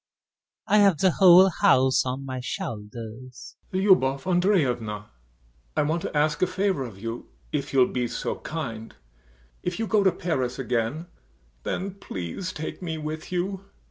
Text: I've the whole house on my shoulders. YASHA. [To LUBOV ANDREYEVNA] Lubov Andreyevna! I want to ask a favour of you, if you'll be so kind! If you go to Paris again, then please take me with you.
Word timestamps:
I've 0.65 0.97
the 0.97 1.11
whole 1.11 1.49
house 1.49 2.07
on 2.07 2.25
my 2.25 2.39
shoulders. 2.39 3.55
YASHA. 3.71 3.71
[To 3.71 3.77
LUBOV 3.77 3.91
ANDREYEVNA] 3.91 4.17
Lubov 4.17 4.23
Andreyevna! 4.97 5.05
I 5.77 5.81
want 5.83 6.01
to 6.01 6.17
ask 6.17 6.41
a 6.41 6.47
favour 6.47 6.81
of 6.83 6.97
you, 6.97 7.29
if 7.51 7.71
you'll 7.71 7.85
be 7.93 8.07
so 8.07 8.37
kind! 8.37 8.95
If 9.61 9.77
you 9.77 9.85
go 9.85 10.03
to 10.03 10.11
Paris 10.11 10.57
again, 10.57 11.05
then 11.61 11.93
please 11.93 12.51
take 12.51 12.81
me 12.81 12.97
with 12.97 13.31
you. 13.31 13.65